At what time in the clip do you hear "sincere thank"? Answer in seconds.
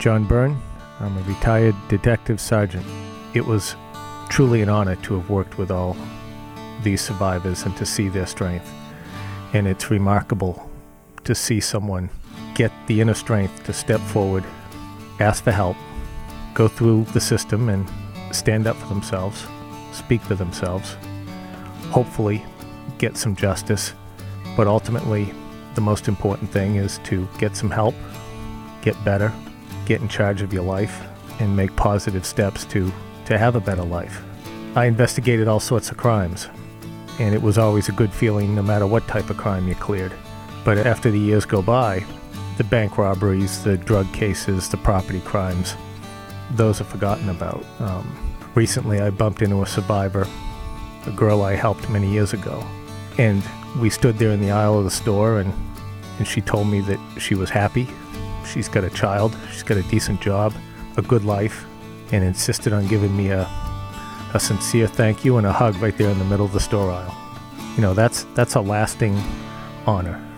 64.40-65.24